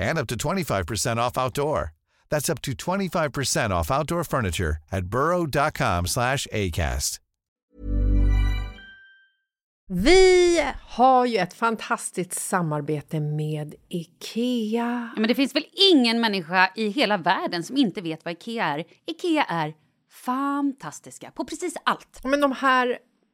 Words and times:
and 0.00 0.18
up 0.18 0.28
to 0.28 0.34
25% 0.34 1.16
off 1.18 1.38
outdoor. 1.38 1.92
That's 2.30 2.48
up 2.48 2.60
to 2.62 2.72
25% 2.72 3.70
off 3.70 3.90
outdoor 3.90 4.24
furniture 4.24 4.78
at 4.90 5.04
burrow.com 5.06 6.06
slash 6.06 6.46
ACAST. 6.52 7.20
Vi 9.92 10.64
har 10.82 11.26
ju 11.26 11.38
ett 11.38 11.54
fantastiskt 11.54 12.32
samarbete 12.32 13.20
med 13.20 13.74
IKEA. 13.88 15.10
Ja, 15.14 15.20
men 15.20 15.28
det 15.28 15.34
finns 15.34 15.54
väl 15.54 15.64
ingen 15.92 16.20
människa 16.20 16.70
i 16.76 16.88
hela 16.88 17.16
världen 17.16 17.62
som 17.62 17.76
inte 17.76 18.00
vet 18.00 18.24
vad 18.24 18.32
Ikea 18.32 18.64
är. 18.64 18.84
Ikea 19.06 19.44
är 19.44 19.74
fantastiska 20.24 21.30
på 21.30 21.44
precis 21.44 21.74
allt. 21.84 22.20
Men 22.24 22.40
de 22.40 22.52
här, 22.52 22.98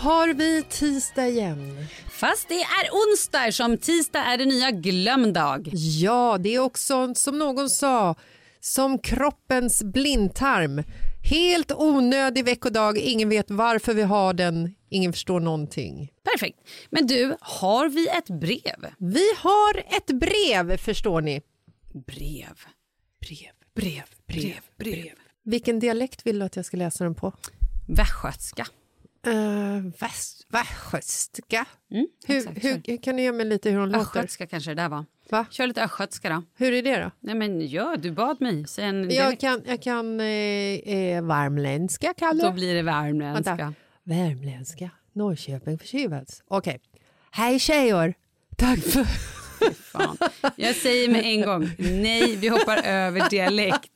Har 0.00 0.34
vi 0.34 0.62
tisdag 0.62 1.28
igen. 1.28 1.86
Fast 2.10 2.48
det 2.48 2.60
är 2.60 2.90
onsdag 2.92 3.52
som 3.52 3.78
tisdag 3.78 4.24
är 4.24 4.38
det 4.38 4.44
nya 4.44 4.70
glömdag. 4.70 5.68
Ja, 5.72 6.38
det 6.40 6.54
är 6.54 6.58
också 6.58 7.14
som 7.14 7.38
någon 7.38 7.70
sa, 7.70 8.14
som 8.60 8.98
kroppens 8.98 9.82
blindtarm. 9.82 10.82
Helt 11.30 11.72
onödig 11.72 12.44
veckodag, 12.44 12.98
ingen 12.98 13.28
vet 13.28 13.50
varför 13.50 13.94
vi 13.94 14.02
har 14.02 14.32
den, 14.32 14.74
ingen 14.88 15.12
förstår 15.12 15.40
någonting. 15.40 16.12
Perfekt. 16.32 16.58
Men 16.90 17.06
du, 17.06 17.36
har 17.40 17.88
vi 17.88 18.08
ett 18.08 18.28
brev? 18.40 18.94
Vi 18.98 19.24
har 19.36 19.78
ett 19.78 20.06
brev, 20.06 20.76
förstår 20.76 21.20
ni. 21.20 21.42
Brev. 22.06 22.58
Brev, 23.20 23.52
brev, 23.74 24.04
brev, 24.26 24.60
brev. 24.78 25.14
Vilken 25.44 25.78
dialekt 25.78 26.26
vill 26.26 26.38
du 26.38 26.44
att 26.44 26.56
jag 26.56 26.64
ska 26.64 26.76
läsa 26.76 27.04
den 27.04 27.14
på? 27.14 27.32
Västgötska. 27.88 28.66
Uh, 29.26 29.92
väst, 30.00 30.46
västgötska. 30.48 31.64
Mm, 31.90 32.06
Hur, 32.26 32.36
exakt, 32.36 32.64
hur, 32.64 32.82
hur 32.86 32.96
kan 32.96 33.16
du 33.16 33.22
ge 33.22 33.32
mig 33.32 33.46
lite 33.46 33.70
hur 33.70 33.78
hon 33.78 33.88
låter? 33.88 34.00
Östgötska 34.00 34.46
kanske 34.46 34.70
det 34.70 34.82
där 34.82 34.88
var. 34.88 35.04
Va? 35.30 35.46
Kör 35.50 35.66
lite 35.66 35.82
östgötska 35.84 36.28
då. 36.28 36.42
Hur 36.56 36.72
är 36.72 36.82
det 36.82 37.02
då? 37.02 37.10
Nej 37.20 37.34
men 37.34 37.68
ja, 37.68 37.96
du 37.96 38.10
bad 38.10 38.40
mig. 38.40 38.66
Säg 38.66 38.84
en 38.84 39.10
Jag 39.10 39.40
kan, 39.40 39.62
jag 39.66 39.82
kan 39.82 40.20
eh, 40.20 40.26
eh, 40.26 41.22
värmländska 41.24 42.14
kallar 42.14 42.44
Då 42.44 42.52
blir 42.52 42.74
det 42.74 42.82
värmländska. 42.82 43.56
Vänta. 43.56 43.74
Värmländska. 44.02 44.90
Norrköping 45.12 45.78
förtjuvats. 45.78 46.42
Okej. 46.48 46.80
Hej 47.30 47.58
tjejer! 47.58 48.14
Tack 48.56 48.78
för... 48.78 49.06
Fan. 49.74 50.16
Jag 50.56 50.76
säger 50.76 51.08
med 51.08 51.24
en 51.24 51.42
gång, 51.42 51.70
nej 51.78 52.36
vi 52.36 52.48
hoppar 52.48 52.76
över 52.84 53.30
dialekt. 53.30 53.90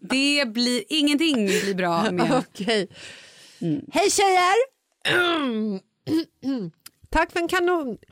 Det 0.00 0.48
blir, 0.48 0.84
ingenting 0.88 1.46
blir 1.46 1.74
bra 1.74 2.10
med... 2.10 2.32
Okej. 2.32 2.88
Hej 3.92 4.10
tjejer! 4.10 4.54
Tack 7.10 7.32
för 7.32 7.40
en 7.40 7.48
kanon... 7.48 7.98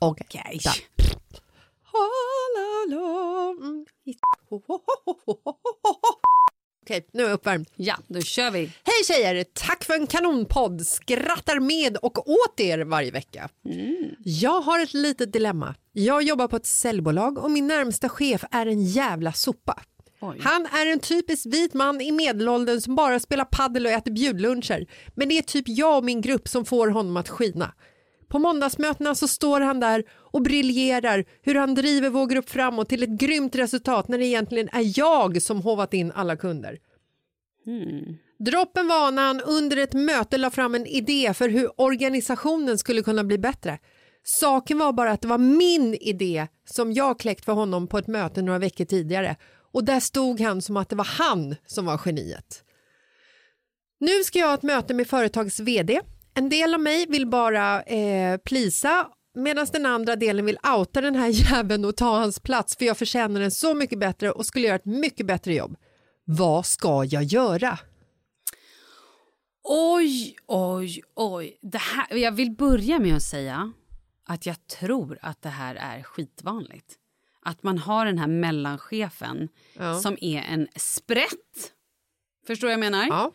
Okej. 0.00 0.60
Mm. 3.62 3.86
Okej, 6.82 7.06
nu 7.12 7.22
är 7.22 7.26
jag 7.26 7.34
uppvärmd. 7.34 7.68
Ja, 7.76 7.96
då 8.06 8.20
kör 8.20 8.50
vi. 8.50 8.60
Hej 8.60 9.04
tjejer! 9.06 9.44
Tack 9.44 9.84
för 9.84 9.94
en 9.94 10.06
kanonpodd. 10.06 10.86
Skrattar 10.86 11.60
med 11.60 11.96
och 11.96 12.28
åt 12.28 12.60
er 12.60 12.78
varje 12.78 13.10
vecka. 13.10 13.48
Jag 14.24 14.60
har 14.60 14.80
ett 14.80 14.94
litet 14.94 15.32
dilemma. 15.32 15.74
Jag 15.92 16.22
jobbar 16.22 16.48
på 16.48 16.56
ett 16.56 16.66
säljbolag 16.66 17.38
och 17.38 17.50
min 17.50 17.66
närmsta 17.66 18.08
chef 18.08 18.44
är 18.50 18.66
en 18.66 18.84
jävla 18.84 19.32
sopa. 19.32 19.82
Oj. 20.20 20.38
Han 20.40 20.66
är 20.66 20.92
en 20.92 21.00
typisk 21.00 21.46
vit 21.46 21.74
man 21.74 22.00
i 22.00 22.12
medelåldern 22.12 22.80
som 22.80 22.94
bara 22.94 23.20
spelar 23.20 23.44
paddel 23.44 23.86
och 23.86 23.92
äter 23.92 24.10
bjudluncher. 24.10 24.86
Men 25.14 25.28
det 25.28 25.38
är 25.38 25.42
typ 25.42 25.64
jag 25.68 25.96
och 25.96 26.04
min 26.04 26.20
grupp 26.20 26.48
som 26.48 26.64
får 26.64 26.88
honom 26.88 27.16
att 27.16 27.28
skina. 27.28 27.72
På 28.28 28.38
måndagsmötena 28.38 29.14
så 29.14 29.28
står 29.28 29.60
han 29.60 29.80
där 29.80 30.04
och 30.10 30.42
briljerar 30.42 31.24
hur 31.42 31.54
han 31.54 31.74
driver 31.74 32.10
vår 32.10 32.26
grupp 32.26 32.50
framåt 32.50 32.88
till 32.88 33.02
ett 33.02 33.18
grymt 33.20 33.54
resultat 33.54 34.08
när 34.08 34.18
det 34.18 34.26
egentligen 34.26 34.68
är 34.72 34.98
jag 34.98 35.42
som 35.42 35.62
hovat 35.62 35.94
in 35.94 36.12
alla 36.12 36.36
kunder. 36.36 36.78
Droppen 38.38 38.88
var 38.88 39.10
när 39.10 39.26
han 39.26 39.40
under 39.40 39.76
ett 39.76 39.92
möte 39.92 40.38
la 40.38 40.50
fram 40.50 40.74
en 40.74 40.86
idé 40.86 41.34
för 41.34 41.48
hur 41.48 41.80
organisationen 41.80 42.78
skulle 42.78 43.02
kunna 43.02 43.24
bli 43.24 43.38
bättre. 43.38 43.78
Saken 44.22 44.78
var 44.78 44.92
bara 44.92 45.10
att 45.10 45.20
det 45.20 45.28
var 45.28 45.38
min 45.38 45.94
idé 45.94 46.46
som 46.64 46.92
jag 46.92 47.18
kläckt 47.18 47.44
för 47.44 47.52
honom 47.52 47.86
på 47.86 47.98
ett 47.98 48.06
möte 48.06 48.42
några 48.42 48.58
veckor 48.58 48.84
tidigare 48.84 49.36
och 49.72 49.84
där 49.84 50.00
stod 50.00 50.40
han 50.40 50.62
som 50.62 50.76
att 50.76 50.88
det 50.88 50.96
var 50.96 51.04
han 51.04 51.56
som 51.66 51.86
var 51.86 52.00
geniet. 52.04 52.64
Nu 54.00 54.24
ska 54.24 54.38
jag 54.38 54.46
ha 54.46 54.54
ett 54.54 54.62
möte 54.62 54.94
med 54.94 55.06
företagets 55.06 55.60
vd. 55.60 56.00
En 56.34 56.48
del 56.48 56.74
av 56.74 56.80
mig 56.80 57.06
vill 57.08 57.26
bara 57.26 57.82
eh, 57.82 58.36
plisa 58.36 59.08
medan 59.34 59.66
den 59.72 59.86
andra 59.86 60.16
delen 60.16 60.46
vill 60.46 60.58
outa 60.76 61.00
den 61.00 61.14
här 61.14 61.28
jäveln 61.52 61.84
och 61.84 61.96
ta 61.96 62.18
hans 62.18 62.40
plats 62.40 62.76
för 62.76 62.84
jag 62.84 62.98
förtjänar 62.98 63.40
den 63.40 63.50
så 63.50 63.74
mycket 63.74 63.98
bättre 63.98 64.30
och 64.30 64.46
skulle 64.46 64.66
göra 64.66 64.76
ett 64.76 64.84
mycket 64.84 65.26
bättre 65.26 65.54
jobb. 65.54 65.76
Vad 66.24 66.66
ska 66.66 67.04
jag 67.04 67.22
göra? 67.22 67.78
Oj, 69.64 70.36
oj, 70.46 71.02
oj. 71.14 71.58
Det 71.62 71.78
här, 71.78 72.16
jag 72.16 72.32
vill 72.32 72.50
börja 72.50 72.98
med 72.98 73.16
att 73.16 73.22
säga 73.22 73.72
att 74.24 74.46
jag 74.46 74.66
tror 74.66 75.18
att 75.22 75.42
det 75.42 75.48
här 75.48 75.74
är 75.74 76.02
skitvanligt. 76.02 76.96
Att 77.42 77.62
man 77.62 77.78
har 77.78 78.06
den 78.06 78.18
här 78.18 78.26
mellanchefen 78.26 79.48
Ja. 79.78 80.00
som 80.00 80.16
är 80.20 80.42
en 80.42 80.68
sprätt. 80.76 81.72
Förstår 82.46 82.66
vad 82.66 82.72
jag 82.72 82.80
menar? 82.80 83.06
Ja. 83.06 83.32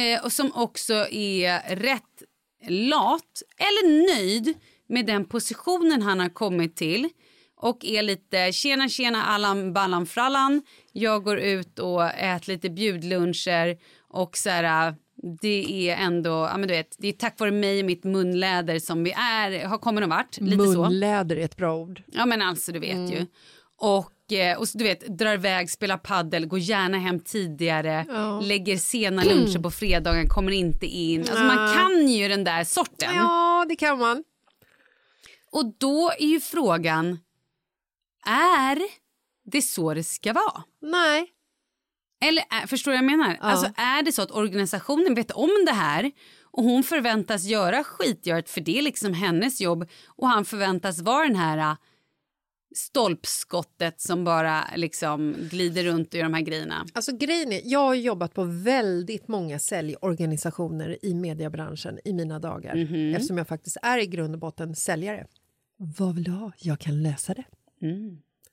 Eh, 0.00 0.24
och 0.24 0.32
som 0.32 0.52
också 0.54 0.94
är 1.10 1.76
rätt 1.76 2.22
lat 2.68 3.42
eller 3.56 4.14
nöjd 4.16 4.54
med 4.88 5.06
den 5.06 5.24
positionen 5.24 6.02
han 6.02 6.20
har 6.20 6.28
kommit 6.28 6.76
till 6.76 7.08
och 7.56 7.84
är 7.84 8.02
lite 8.02 8.52
tjena 8.52 8.88
tjena 8.88 9.22
allan 9.24 9.72
ballan 9.72 10.06
frallan. 10.06 10.62
Jag 10.92 11.24
går 11.24 11.38
ut 11.38 11.78
och 11.78 12.04
äter 12.04 12.52
lite 12.52 12.70
bjudluncher 12.70 13.78
och 14.08 14.36
så 14.36 14.50
här, 14.50 14.94
det 15.40 15.90
är 15.90 15.96
ändå, 15.96 16.30
ja 16.30 16.58
men 16.58 16.68
du 16.68 16.74
vet, 16.74 16.96
det 16.98 17.08
är 17.08 17.12
tack 17.12 17.40
vare 17.40 17.50
mig 17.50 17.80
och 17.80 17.86
mitt 17.86 18.04
munläder 18.04 18.78
som 18.78 19.04
vi 19.04 19.12
är, 19.12 19.64
har 19.66 19.78
kommit 19.78 20.00
någon 20.00 20.10
vart. 20.10 20.40
Lite 20.40 20.64
så. 20.64 20.82
Munläder 20.82 21.36
är 21.36 21.44
ett 21.44 21.56
bra 21.56 21.76
ord. 21.76 22.02
Ja 22.06 22.26
men 22.26 22.42
alltså 22.42 22.72
du 22.72 22.78
vet 22.78 23.12
ju. 23.12 23.26
Och, 23.80 24.32
eh, 24.32 24.58
och 24.58 24.68
så, 24.68 24.78
du 24.78 24.84
vet, 24.84 25.18
drar 25.18 25.34
iväg, 25.34 25.70
spelar 25.70 25.96
paddel, 25.96 26.46
går 26.46 26.58
gärna 26.58 26.98
hem 26.98 27.20
tidigare, 27.20 28.06
lägger 28.42 28.76
sena 28.76 29.24
luncher 29.24 29.58
på 29.58 29.70
fredagen, 29.70 30.28
kommer 30.28 30.52
inte 30.52 30.86
in. 30.86 31.20
Alltså 31.20 31.44
man 31.44 31.74
kan 31.74 32.08
ju 32.08 32.28
den 32.28 32.44
där 32.44 32.64
sorten. 32.64 33.16
Ja, 33.16 33.66
det 33.68 33.76
kan 33.76 33.98
man. 33.98 34.24
Och 35.50 35.72
då 35.78 36.10
är 36.18 36.26
ju 36.26 36.40
frågan, 36.40 37.18
är 38.26 38.78
det 39.52 39.62
så 39.62 39.94
det 39.94 40.04
ska 40.04 40.32
vara? 40.32 40.62
Nej. 40.80 41.26
Eller 42.20 42.44
är, 42.50 42.66
förstår 42.66 42.92
du 42.92 42.98
vad 42.98 43.04
jag 43.04 43.18
menar? 43.18 43.36
Alltså 43.40 43.66
är 43.76 44.02
det 44.02 44.12
så 44.12 44.22
att 44.22 44.30
organisationen 44.30 45.14
vet 45.14 45.30
om 45.30 45.64
det 45.66 45.72
här 45.72 46.10
och 46.42 46.64
hon 46.64 46.82
förväntas 46.82 47.44
göra 47.44 47.84
skitgöret 47.84 48.50
för 48.50 48.60
det 48.60 48.78
är 48.78 48.82
liksom 48.82 49.14
hennes 49.14 49.60
jobb 49.60 49.88
och 50.06 50.28
han 50.28 50.44
förväntas 50.44 51.00
vara 51.00 51.26
den 51.26 51.36
här 51.36 51.58
äh, 51.58 51.76
stolpskottet 52.76 54.00
som 54.00 54.24
bara 54.24 54.64
liksom 54.76 55.34
glider 55.50 55.84
runt 55.84 56.14
i 56.14 56.18
de 56.18 56.34
här 56.34 56.40
grejerna. 56.40 56.86
Alltså 56.92 57.16
grejen 57.16 57.52
är, 57.52 57.60
jag 57.64 57.78
har 57.80 57.94
jobbat 57.94 58.34
på 58.34 58.44
väldigt 58.44 59.28
många 59.28 59.58
säljorganisationer 59.58 61.04
i 61.04 61.14
mediebranschen 61.14 61.98
i 62.04 62.12
mina 62.12 62.38
dagar 62.38 62.76
eftersom 63.14 63.38
jag 63.38 63.48
faktiskt 63.48 63.76
är 63.82 63.98
i 63.98 64.06
grund 64.06 64.34
och 64.34 64.40
botten 64.40 64.76
säljare. 64.76 65.26
Vad 65.76 66.14
vill 66.14 66.24
du 66.24 66.30
ha? 66.30 66.52
Jag 66.58 66.78
kan 66.80 67.02
lösa 67.02 67.34
det. 67.34 67.44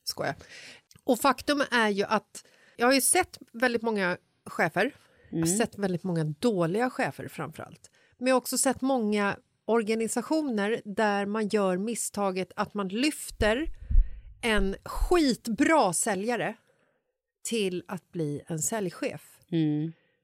Skojar. 0.04 0.36
Och 1.04 1.20
faktum 1.20 1.64
är 1.72 1.90
ju 1.90 2.04
att 2.04 2.44
jag 2.76 2.88
har 2.88 2.94
ju 2.94 3.02
sett 3.02 3.38
väldigt 3.52 3.82
många 3.82 4.18
chefer. 4.46 4.96
Jag 5.30 5.40
har 5.40 5.46
sett 5.58 5.78
väldigt 5.78 6.04
många 6.04 6.24
dåliga 6.24 6.90
chefer 6.90 7.28
framför 7.28 7.64
allt. 7.64 7.92
Men 8.18 8.28
jag 8.28 8.36
har 8.36 8.42
också 8.42 8.58
sett 8.58 8.82
många 8.82 9.38
organisationer 9.66 10.82
där 10.86 11.26
man 11.26 11.48
gör 11.48 11.78
misstaget 11.78 12.52
att 12.56 12.74
man 12.74 12.88
lyfter 12.88 13.68
en 14.42 14.76
skitbra 14.86 15.94
säljare 15.94 16.56
till 17.44 17.84
att 17.88 18.12
bli 18.12 18.42
en 18.48 18.60
säljchef. 18.60 19.40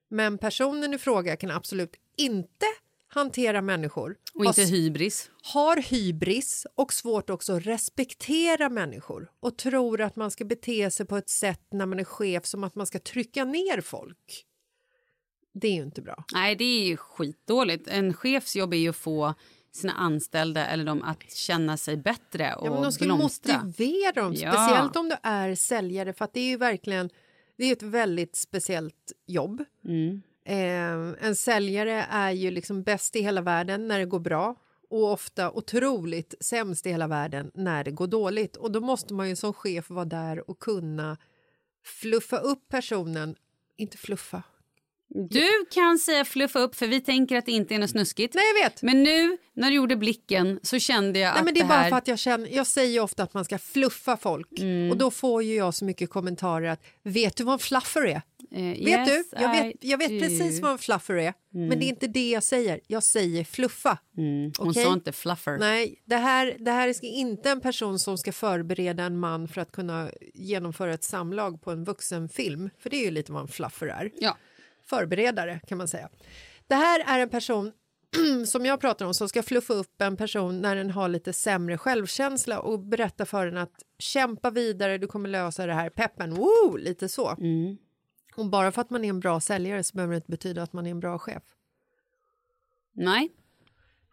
Men 0.10 0.38
personen 0.38 0.94
i 0.94 0.98
fråga 0.98 1.36
kan 1.36 1.52
absolut 1.52 1.96
inte 2.18 2.66
hantera 3.14 3.62
människor. 3.62 4.16
Och 4.34 4.46
inte 4.46 4.62
har, 4.62 4.68
hybris. 4.70 5.32
har 5.44 5.78
hybris 5.78 6.66
och 6.76 6.94
svårt 6.94 7.30
också 7.30 7.54
att 7.54 7.66
respektera 7.66 8.70
människor 8.70 9.32
och 9.40 9.58
tror 9.58 10.02
att 10.02 10.16
man 10.16 10.32
ska 10.32 10.46
bete 10.46 10.92
sig 10.92 11.06
på 11.06 11.18
ett 11.18 11.30
sätt 11.30 11.62
när 11.72 11.86
man 11.86 12.00
är 12.00 12.04
chef 12.04 12.46
som 12.46 12.64
att 12.64 12.76
man 12.76 12.86
ska 12.88 13.00
trycka 13.00 13.46
ner 13.46 13.82
folk. 13.82 14.46
Det 15.54 15.68
är 15.68 15.72
ju 15.74 15.84
inte 15.84 16.02
bra. 16.02 16.24
Nej, 16.34 16.56
det 16.56 16.64
är 16.64 16.84
ju 16.86 16.98
skitdåligt. 16.98 17.88
En 17.88 18.14
chefs 18.14 18.56
jobb 18.56 18.74
är 18.74 18.78
ju 18.78 18.90
att 18.90 18.96
få 18.96 19.34
sina 19.74 19.94
anställda 19.94 20.68
eller 20.68 20.86
de 20.86 21.02
att 21.04 21.32
känna 21.32 21.78
sig 21.78 21.98
bättre 21.98 22.56
och 22.56 22.68
Ja, 22.68 22.74
men 22.74 22.82
de 22.84 22.92
ska 22.92 23.06
blomstra. 23.06 23.64
motivera 23.64 24.12
dem, 24.12 24.34
Ja. 24.34 24.52
speciellt 24.52 24.96
om 24.96 25.10
du 25.10 25.16
är 25.24 25.56
säljare 25.56 26.14
för 26.14 26.26
att 26.26 26.34
det 26.34 26.40
är 26.40 26.50
ju 26.50 26.58
verkligen 26.58 27.10
det 27.58 27.66
är 27.66 27.72
ett 27.72 27.84
väldigt 27.84 28.36
speciellt 28.36 29.12
jobb. 29.28 29.64
Mm. 29.86 30.22
Eh, 30.46 31.28
en 31.28 31.36
säljare 31.36 32.06
är 32.10 32.32
ju 32.32 32.52
liksom 32.52 32.84
bäst 32.84 33.16
i 33.16 33.22
hela 33.22 33.42
världen 33.42 33.88
när 33.88 34.00
det 34.00 34.06
går 34.06 34.20
bra 34.20 34.56
och 34.90 35.12
ofta 35.12 35.52
otroligt 35.52 36.34
sämst 36.40 36.86
i 36.86 36.90
hela 36.90 37.08
världen 37.08 37.52
när 37.54 37.84
det 37.84 37.92
går 37.92 38.08
dåligt. 38.08 38.56
Och 38.56 38.72
då 38.72 38.82
måste 38.82 39.14
man 39.14 39.30
ju 39.30 39.36
som 39.36 39.54
chef 39.54 39.90
vara 39.90 40.06
där 40.06 40.50
och 40.50 40.60
kunna 40.60 41.18
fluffa 41.86 42.38
upp 42.38 42.68
personen, 42.70 43.36
inte 43.78 43.98
fluffa. 43.98 44.44
Du 45.14 45.48
kan 45.72 46.00
säga 46.00 46.26
fluffa 46.26 46.60
upp 46.60 46.76
för 46.76 46.88
vi 46.88 47.02
tänker 47.02 47.38
att 47.38 47.46
det 47.46 47.52
inte 47.52 47.76
är 47.76 47.80
något 47.80 47.90
snuskigt. 47.90 48.36
Nej, 48.36 48.44
jag 48.56 48.64
vet. 48.64 48.82
Men 48.82 49.04
nu 49.04 49.38
när 49.54 49.70
du 49.70 49.76
gjorde 49.76 49.96
blicken 49.96 50.60
så 50.64 50.80
kände 50.80 51.20
jag 51.20 51.30
Nej, 51.32 51.40
att 51.40 51.46
men 51.46 51.54
det 51.54 51.60
är 51.60 51.64
det 51.64 51.68
bara 51.68 51.80
här... 51.80 51.90
för 51.90 51.98
att 51.98 52.08
jag 52.08 52.20
känner, 52.20 52.48
jag 52.56 52.68
säger 52.68 53.02
ofta 53.02 53.24
att 53.24 53.34
man 53.34 53.46
ska 53.46 53.58
fluffa 53.58 54.18
folk 54.18 54.60
Mm. 54.60 54.92
och 54.92 54.98
då 54.98 55.12
får 55.12 55.44
ju 55.44 55.56
jag 55.56 55.74
så 55.74 55.86
mycket 55.86 56.10
kommentarer 56.10 56.70
att 56.70 56.84
vet 57.04 57.36
du 57.38 57.44
vad 57.44 57.54
en 57.54 57.60
fluffer 57.60 58.06
är? 58.06 58.22
Eh, 58.56 58.64
Vet 58.64 59.08
yes, 59.08 59.30
du? 59.30 59.42
Jag 59.42 59.52
vet, 59.52 59.76
jag 59.80 59.98
vet 59.98 60.08
precis 60.08 60.62
vad 60.62 60.72
en 60.72 60.78
fluffer 60.78 61.16
är, 61.16 61.34
men 61.50 61.80
det 61.80 61.86
är 61.86 61.88
inte 61.88 62.08
det 62.08 62.30
jag 62.30 62.44
säger. 62.44 62.80
Jag 62.88 63.04
säger 63.04 63.44
fluffa. 63.44 63.98
Mm. 64.18 64.52
Hon 64.58 64.70
Okej? 64.70 64.84
sa 64.84 64.94
inte 64.94 65.12
fluffer. 65.12 65.58
Nej, 65.58 66.02
det 66.06 66.16
här, 66.16 66.56
det 66.60 66.72
här 66.72 66.88
är 66.88 67.06
inte 67.06 67.50
en 67.50 67.62
person 67.62 68.00
som 68.00 68.18
ska 68.18 68.32
förbereda 68.32 69.04
en 69.04 69.20
man 69.20 69.48
för 69.48 69.62
att 69.62 69.72
kunna 69.72 70.12
genomföra 70.34 70.94
ett 70.94 71.04
samlag 71.04 71.62
på 71.62 71.72
en 71.72 71.84
vuxenfilm, 71.84 72.70
för 72.80 72.90
det 72.90 72.98
är 72.98 73.06
ju 73.06 73.12
lite 73.12 73.32
vad 73.32 73.42
en 73.42 73.48
fluffer 73.48 73.88
är. 73.88 74.12
Ja. 74.20 74.38
Förberedare 74.86 75.60
kan 75.68 75.78
man 75.78 75.88
säga. 75.88 76.10
Det 76.68 76.76
här 76.76 77.04
är 77.08 77.20
en 77.20 77.30
person 77.30 77.72
som 78.48 78.66
jag 78.66 78.82
pratar 78.82 79.06
om 79.06 79.14
som 79.14 79.30
ska 79.30 79.44
fluffa 79.44 79.74
upp 79.74 80.02
en 80.02 80.18
person 80.18 80.62
när 80.62 80.76
den 80.76 80.92
har 80.92 81.10
lite 81.10 81.34
sämre 81.34 81.78
självkänsla 81.78 82.60
och 82.60 82.80
berätta 82.80 83.26
för 83.26 83.46
den 83.46 83.58
att 83.58 83.84
kämpa 84.00 84.50
vidare, 84.50 84.98
du 84.98 85.08
kommer 85.08 85.30
lösa 85.30 85.66
det 85.66 85.74
här, 85.74 85.90
peppen, 85.90 86.34
woo, 86.36 86.78
lite 86.78 87.10
så. 87.10 87.36
Och 88.36 88.50
bara 88.50 88.72
för 88.72 88.82
att 88.82 88.90
man 88.90 89.06
är 89.06 89.10
en 89.10 89.20
bra 89.20 89.40
säljare 89.40 89.84
så 89.84 89.96
behöver 89.96 90.14
det 90.14 90.18
inte 90.18 90.32
betyda 90.32 90.64
att 90.64 90.74
man 90.74 90.88
är 90.88 90.92
en 90.92 91.00
bra 91.00 91.20
chef. 91.20 91.44
Nej. 92.94 93.32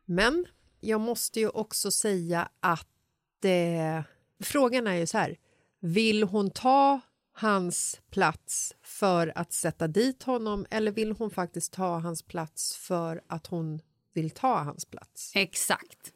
Men 0.04 0.46
jag 0.80 1.00
måste 1.00 1.40
ju 1.40 1.48
också 1.48 1.90
säga 1.90 2.48
att 2.60 3.44
eh, 3.44 4.02
frågan 4.40 4.86
är 4.86 4.94
ju 4.94 5.06
så 5.06 5.18
här. 5.18 5.36
Vill 5.80 6.22
hon 6.22 6.50
ta 6.50 7.00
hans 7.32 8.00
plats 8.10 8.74
för 8.82 9.32
att 9.34 9.52
sätta 9.52 9.88
dit 9.88 10.22
honom 10.22 10.66
eller 10.70 10.92
vill 10.92 11.12
hon 11.12 11.30
faktiskt 11.30 11.72
ta 11.72 11.98
hans 11.98 12.22
plats 12.22 12.76
för 12.76 13.22
att 13.26 13.46
hon 13.46 13.80
vill 14.14 14.30
ta 14.30 14.58
hans 14.58 14.84
plats? 14.84 15.32
Exakt. 15.34 16.12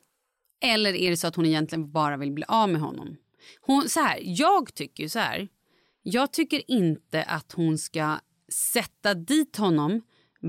Eller 0.61 0.95
är 0.95 1.11
det 1.11 1.17
så 1.17 1.27
att 1.27 1.37
hon 1.37 1.47
egentligen 1.47 1.93
bara 1.93 2.17
vill 2.17 2.33
bli 2.33 2.45
av 2.49 2.69
med 2.69 2.81
honom? 2.81 3.17
Hon, 3.61 3.89
så 3.89 4.01
här, 4.01 4.19
jag 4.23 4.75
tycker 4.75 5.03
ju 5.03 5.09
så 5.09 5.19
här. 5.19 5.49
Jag 6.03 6.33
tycker 6.33 6.71
inte 6.71 7.23
att 7.23 7.53
hon 7.53 7.79
ska 7.79 8.19
sätta 8.73 9.15
dit 9.15 9.57
honom 9.57 10.03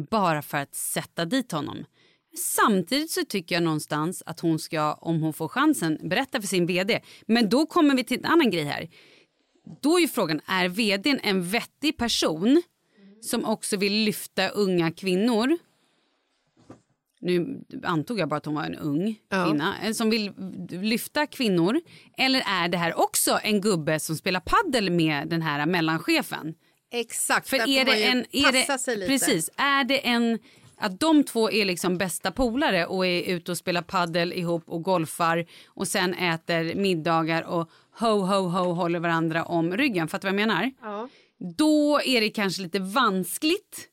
bara 0.09 0.41
för 0.41 0.57
att 0.57 0.75
sätta 0.75 1.25
dit 1.25 1.51
honom. 1.51 1.85
Samtidigt 2.37 3.11
så 3.11 3.25
tycker 3.25 3.55
jag 3.55 3.63
någonstans 3.63 4.23
att 4.25 4.39
hon 4.39 4.59
ska, 4.59 4.93
om 4.93 5.21
hon 5.21 5.33
får 5.33 5.47
chansen, 5.47 5.99
berätta 6.09 6.41
för 6.41 6.47
sin 6.47 6.65
vd. 6.65 7.01
Men 7.27 7.49
då 7.49 7.65
kommer 7.65 7.95
vi 7.95 8.03
till 8.03 8.19
en 8.19 8.25
annan 8.25 8.49
grej 8.49 8.63
här. 8.63 8.89
Då 9.81 9.97
är 9.97 10.01
ju 10.01 10.07
frågan, 10.07 10.41
är 10.45 10.69
vdn 10.69 11.19
en 11.23 11.43
vettig 11.43 11.97
person 11.97 12.61
som 13.21 13.45
också 13.45 13.77
vill 13.77 13.93
lyfta 13.93 14.49
unga 14.49 14.91
kvinnor. 14.91 15.57
Nu 17.23 17.61
antog 17.83 18.19
jag 18.19 18.29
bara 18.29 18.35
att 18.35 18.45
hon 18.45 18.55
var 18.55 18.63
en 18.63 18.75
ung 18.75 19.19
Ja. 19.29 19.45
kvinna. 19.45 19.77
En 19.83 19.95
som 19.95 20.09
vill 20.09 20.31
lyfta 20.69 21.27
kvinnor. 21.27 21.81
Eller 22.17 22.43
är 22.47 22.67
det 22.67 22.77
här 22.77 22.99
också 22.99 23.39
en 23.43 23.61
gubbe 23.61 23.99
som 23.99 24.15
spelar 24.15 24.39
paddel 24.39 24.89
med 24.89 25.27
den 25.27 25.41
här 25.41 25.65
mellanchefen? 25.65 26.53
Exakt, 26.91 27.49
För 27.49 27.57
är 27.57 27.85
det 27.85 28.03
en... 28.03 28.25
Är 28.31 28.51
det, 28.51 29.07
precis. 29.07 29.49
Är 29.57 29.83
det 29.83 30.07
en... 30.07 30.39
Att 30.77 30.99
de 30.99 31.23
två 31.23 31.51
är 31.51 31.65
liksom 31.65 31.97
bästa 31.97 32.31
polare 32.31 32.85
och 32.85 33.05
är 33.07 33.21
ute 33.21 33.51
och 33.51 33.57
spelar 33.57 33.81
paddel 33.81 34.33
ihop 34.33 34.63
och 34.67 34.83
golfar 34.83 35.45
och 35.67 35.87
sen 35.87 36.13
äter 36.13 36.75
middagar 36.75 37.41
och 37.43 37.69
ho, 37.99 38.07
ho, 38.19 38.47
ho 38.47 38.73
håller 38.73 38.99
varandra 38.99 39.43
om 39.45 39.77
ryggen. 39.77 40.07
Fattar 40.07 40.29
du 40.29 40.33
vad 40.35 40.41
jag 40.41 40.47
menar? 40.47 40.71
Ja. 40.81 41.09
Då 41.57 42.01
är 42.05 42.21
det 42.21 42.29
kanske 42.29 42.61
lite 42.61 42.79
vanskligt. 42.79 43.89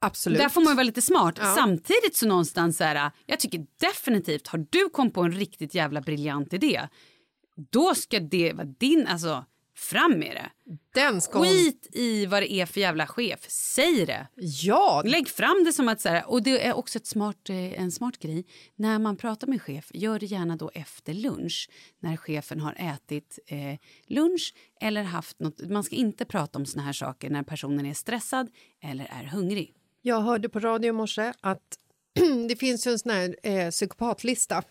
Absolut. 0.00 0.38
Där 0.38 0.48
får 0.48 0.60
man 0.60 0.76
vara 0.76 0.84
lite 0.84 1.02
smart. 1.02 1.34
Ja. 1.38 1.54
Samtidigt 1.54 2.16
så 2.16 2.26
någonstans 2.26 2.76
så 2.76 2.84
här, 2.84 3.10
jag 3.26 3.40
tycker 3.40 3.66
definitivt, 3.80 4.48
har 4.48 4.66
du 4.70 4.88
kom 4.88 5.10
på 5.10 5.22
en 5.22 5.32
riktigt 5.32 5.74
jävla 5.74 6.00
briljant 6.00 6.52
idé, 6.52 6.88
då 7.70 7.94
ska 7.94 8.20
det 8.20 8.52
vara 8.52 8.66
din, 8.66 9.06
alltså 9.06 9.44
fram 9.80 10.18
med 10.18 10.36
det. 10.36 10.78
Den 10.94 11.20
ska. 11.20 11.42
Skit 11.42 11.86
i 11.92 12.26
vad 12.26 12.42
det 12.42 12.52
är 12.52 12.66
för 12.66 12.80
jävla 12.80 13.06
chef, 13.06 13.40
säg 13.48 14.06
det. 14.06 14.26
Ja, 14.36 15.02
Lägg 15.06 15.28
fram 15.28 15.64
det 15.64 15.72
som 15.72 15.88
att 15.88 16.00
så 16.00 16.08
här, 16.08 16.30
och 16.30 16.42
det 16.42 16.66
är 16.66 16.76
också 16.76 16.98
ett 16.98 17.06
smart, 17.06 17.48
eh, 17.48 17.82
en 17.82 17.92
smart 17.92 18.18
grej. 18.18 18.46
När 18.76 18.98
man 18.98 19.16
pratar 19.16 19.46
med 19.46 19.62
chef, 19.62 19.90
gör 19.94 20.18
det 20.18 20.26
gärna 20.26 20.56
då 20.56 20.70
efter 20.74 21.14
lunch. 21.14 21.70
När 22.00 22.16
chefen 22.16 22.60
har 22.60 22.74
ätit 22.78 23.38
eh, 23.46 23.78
lunch 24.06 24.54
eller 24.80 25.02
haft 25.02 25.40
något. 25.40 25.60
Man 25.70 25.84
ska 25.84 25.96
inte 25.96 26.24
prata 26.24 26.58
om 26.58 26.66
såna 26.66 26.82
här 26.82 26.92
saker 26.92 27.30
när 27.30 27.42
personen 27.42 27.86
är 27.86 27.94
stressad 27.94 28.48
eller 28.82 29.04
är 29.04 29.24
hungrig. 29.24 29.74
Jag 30.02 30.20
hörde 30.20 30.48
på 30.48 30.58
radio 30.60 30.88
i 30.88 30.92
morse 30.92 31.32
att 31.40 31.78
det 32.48 32.56
finns 32.56 32.86
ju 32.86 32.90
en 32.92 32.98
sån 32.98 33.10
här 33.12 33.36
eh, 33.42 33.70
psykopatlista. 33.70 34.62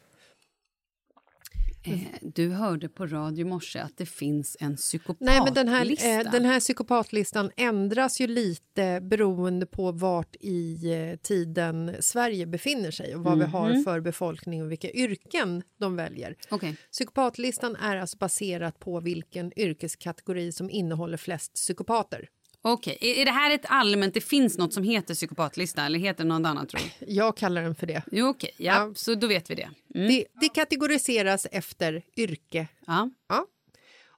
Eh, 1.83 2.00
du 2.21 2.50
hörde 2.50 2.89
på 2.89 3.07
radio 3.07 3.41
i 3.41 3.50
morse 3.50 3.79
att 3.79 3.98
det 3.98 4.05
finns 4.05 4.57
en 4.59 4.75
psykopatlista. 4.75 5.31
Nej, 5.33 5.41
men 5.45 5.53
den 5.53 5.67
här, 5.67 5.86
eh, 6.25 6.31
den 6.31 6.45
här 6.45 6.59
psykopatlistan 6.59 7.51
ändras 7.57 8.21
ju 8.21 8.27
lite 8.27 9.00
beroende 9.01 9.65
på 9.65 9.91
vart 9.91 10.36
i 10.39 10.91
eh, 10.93 11.15
tiden 11.19 11.95
Sverige 12.00 12.45
befinner 12.45 12.91
sig 12.91 13.15
och 13.15 13.24
vad 13.24 13.38
vi 13.38 13.43
Mhm. 13.43 13.53
har 13.53 13.83
för 13.83 14.00
befolkning 14.00 14.63
och 14.63 14.71
vilka 14.71 14.91
yrken 14.91 15.63
de 15.79 15.95
väljer. 15.95 16.36
Okej. 16.50 16.75
Psykopatlistan 16.91 17.75
är 17.75 17.98
alltså 17.98 18.17
baserat 18.17 18.79
på 18.79 19.00
vilken 19.00 19.59
yrkeskategori 19.59 20.51
som 20.51 20.69
innehåller 20.69 21.17
flest 21.17 21.53
psykopater. 21.53 22.27
Okej, 22.61 22.97
är, 23.01 23.21
är 23.21 23.25
det 23.25 23.31
här 23.31 23.55
ett 23.55 23.65
allmänt, 23.65 24.13
det 24.13 24.21
finns 24.21 24.57
något 24.57 24.73
som 24.73 24.83
heter 24.83 25.13
psykopatlista 25.13 25.85
eller 25.85 25.99
heter 25.99 26.25
något 26.25 26.45
annat 26.47 26.69
tror 26.69 26.81
du? 26.99 27.13
Jag 27.13 27.37
kallar 27.37 27.61
den 27.63 27.75
för 27.75 27.87
det. 27.87 28.03
Jo 28.11 28.27
okej, 28.27 28.51
ja, 28.57 28.73
Ja. 28.87 28.91
så 28.95 29.15
då 29.15 29.27
vet 29.27 29.49
vi 29.49 29.55
det. 29.55 29.69
Mm. 29.95 30.07
Det, 30.07 30.25
det 30.41 30.49
kategoriseras 30.49 31.47
efter 31.51 32.01
yrke. 32.17 32.67
Ja. 32.87 33.09
Ja. 33.29 33.45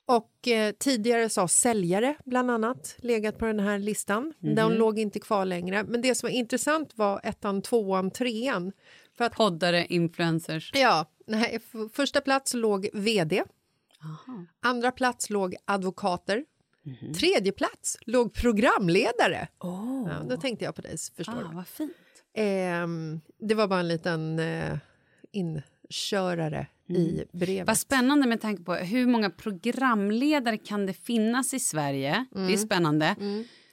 Och 0.06 0.48
eh, 0.48 0.72
tidigare 0.72 1.30
sa 1.30 1.48
säljare 1.48 2.16
bland 2.26 2.52
annat 2.52 2.96
legat 2.98 3.38
på 3.38 3.46
den 3.46 3.60
här 3.60 3.80
listan. 3.80 4.34
De 4.56 4.74
låg 4.74 5.00
inte 5.00 5.20
kvar 5.20 5.46
längre. 5.46 5.84
Men 5.84 6.02
det 6.02 6.16
som 6.16 6.28
var 6.28 6.34
intressant 6.36 6.92
var 6.98 7.22
ettan, 7.24 7.62
tvåan, 7.62 8.12
trean. 8.12 8.72
För 9.18 9.26
att, 9.26 9.34
Poddare, 9.34 9.86
influencers. 9.86 10.72
ja, 10.74 11.06
nej, 11.28 11.60
första 11.94 12.22
plats 12.22 12.54
låg 12.54 12.90
vd. 12.94 13.44
Andra 14.62 14.92
plats 14.92 15.30
låg 15.30 15.56
advokater. 15.66 16.46
Tredje 17.20 17.52
plats 17.52 17.98
låg 18.02 18.34
programledare. 18.34 19.48
Ja, 19.60 20.26
då 20.30 20.38
tänkte 20.38 20.66
jag 20.66 20.76
på 20.76 20.82
dig, 20.82 20.98
förstår 21.16 21.34
Ah, 21.34 21.52
vad 21.54 21.68
fint. 21.68 21.94
Ehm, 22.34 23.22
det 23.40 23.56
var 23.56 23.68
bara 23.68 23.80
en 23.80 23.88
liten 23.88 24.40
eh, 24.40 24.78
inkörare 25.32 26.68
i 26.90 27.24
brevet. 27.32 27.68
Vad 27.68 27.78
spännande 27.78 28.28
med 28.28 28.42
tanke 28.42 28.64
på 28.64 28.74
hur 28.76 29.08
många 29.08 29.30
programledare 29.30 30.58
kan 30.58 30.86
det 30.86 30.94
finnas 30.94 31.54
i 31.54 31.60
Sverige. 31.60 32.26
Det 32.32 32.40
Mm. 32.40 32.54
är 32.54 32.58
spännande. 32.58 33.16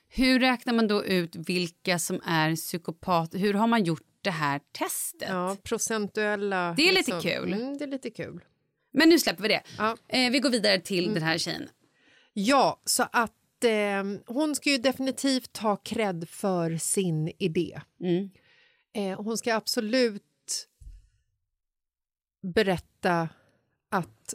Hur 0.09 0.41
räknar 0.41 0.73
man 0.75 0.89
då 0.89 1.05
ut 1.05 1.37
vilka 1.37 1.99
som 1.99 2.21
är 2.27 2.57
psykopater? 2.57 3.39
Hur 3.39 3.55
har 3.55 3.67
man 3.67 3.85
gjort 3.85 4.03
det 4.23 4.31
här 4.31 4.61
testet? 4.79 5.29
Ja, 5.29 5.57
procentuella... 5.63 6.75
Det 6.77 6.89
är 6.89 6.93
lite 6.93 7.21
kul. 7.23 7.53
Mm, 7.53 7.79
det 7.79 7.85
är 7.85 7.89
lite 7.89 8.11
kul. 8.11 8.41
Men 8.93 9.09
nu 9.09 9.19
släpper 9.19 9.43
vi 9.43 9.49
det. 9.49 9.63
Ja. 9.79 9.97
Eh, 10.09 10.31
vi 10.31 10.39
går 10.39 10.51
vidare 10.51 10.81
till 10.81 11.05
Mm. 11.05 11.15
den 11.15 11.23
här 11.23 11.39
tjejen. 11.39 11.69
Ja, 12.33 12.81
så 12.85 13.05
att 13.13 13.65
eh, 13.65 14.05
hon 14.27 14.55
ska 14.55 14.71
ju 14.71 14.79
definitivt 14.79 15.53
ta 15.53 15.77
cred 15.77 16.29
för 16.29 16.77
sin 16.77 17.33
idé. 17.39 17.81
Mm. 18.01 18.31
Eh, 18.93 19.23
hon 19.23 19.39
ska 19.39 19.55
absolut 19.55 20.23
berätta 22.43 23.29
att... 23.89 24.35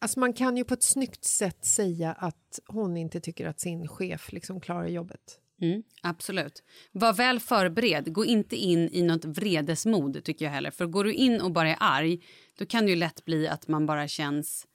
Alltså 0.00 0.20
man 0.20 0.32
kan 0.32 0.56
ju 0.56 0.64
på 0.64 0.74
ett 0.74 0.82
snyggt 0.82 1.24
sätt 1.24 1.64
säga 1.64 2.12
att 2.12 2.60
hon 2.66 2.96
inte 2.96 3.20
tycker 3.20 3.46
att 3.46 3.60
sin 3.60 3.88
chef 3.88 4.32
liksom 4.32 4.60
klarar 4.60 4.86
jobbet. 4.86 5.40
Mm, 5.60 5.82
absolut. 6.02 6.62
Var 6.92 7.12
väl 7.12 7.40
förberedd. 7.40 8.12
Gå 8.12 8.24
inte 8.24 8.56
in 8.56 8.88
i 8.92 9.02
något 9.02 9.24
vredesmod 9.24 10.24
tycker 10.24 10.44
jag 10.44 10.52
heller. 10.52 10.70
För 10.70 10.86
går 10.86 11.04
du 11.04 11.12
in 11.12 11.40
och 11.40 11.52
bara 11.52 11.70
är 11.70 11.76
arg, 11.80 12.24
då 12.58 12.66
kan 12.66 12.84
det 12.84 12.90
ju 12.90 12.96
lätt 12.96 13.24
bli 13.24 13.48
att 13.48 13.68
man 13.68 13.86
bara 13.86 14.08
känns... 14.08 14.66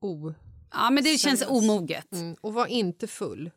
Oh. 0.00 0.32
Ja, 0.72 0.90
men 0.90 1.04
det 1.04 1.18
känns 1.18 1.44
omoget. 1.46 2.12
Mm, 2.12 2.36
och 2.40 2.54
var 2.54 2.66
inte 2.66 3.06
full. 3.06 3.50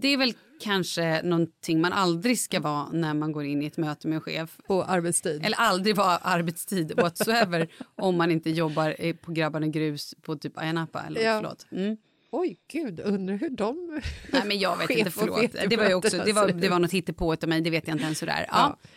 Det 0.00 0.08
är 0.08 0.16
väl 0.16 0.34
kanske 0.60 1.22
någonting 1.22 1.80
man 1.80 1.92
aldrig 1.92 2.38
ska 2.38 2.60
vara 2.60 2.88
när 2.92 3.14
man 3.14 3.32
går 3.32 3.44
in 3.44 3.62
i 3.62 3.66
ett 3.66 3.76
möte 3.76 4.08
med 4.08 4.14
en 4.16 4.20
chef. 4.20 4.58
På 4.66 4.82
arbetstid. 4.82 5.44
Eller 5.44 5.56
aldrig 5.56 5.96
vara 5.96 6.16
arbetstid 6.16 6.92
whatsoever 6.96 7.68
om 7.94 8.16
man 8.16 8.30
inte 8.30 8.50
jobbar 8.50 9.12
på 9.12 9.32
Grabbarna 9.32 9.66
Grus 9.66 10.14
på 10.22 10.36
typ 10.36 10.58
Ayia 10.58 10.72
Napa 10.72 11.02
eller 11.02 11.20
Ja. 11.20 11.38
förlåt. 11.40 11.66
Mm. 11.70 11.96
Oj, 12.30 12.56
gud, 12.72 13.00
undrar 13.00 13.36
hur 13.36 13.50
de... 13.50 14.00
Nej 14.32 14.42
men 14.44 14.58
jag 14.58 14.76
vet 14.76 14.90
inte, 14.90 15.10
förlåt. 15.20 15.52
Det 15.68 15.76
var 15.76 15.94
också, 15.94 16.22
det 16.24 16.32
var, 16.32 16.48
det 16.48 16.68
var 16.68 16.78
något 16.78 16.92
hittepå 16.92 17.32
av 17.32 17.48
mig, 17.48 17.60
det 17.60 17.70
vet 17.70 17.88
jag 17.88 17.94
inte 17.94 18.04
ens 18.04 18.22
hur 18.22 18.26
det 18.26 18.32
är. 18.32 18.46
Ja. 18.50 18.78
Ja. 18.82 18.88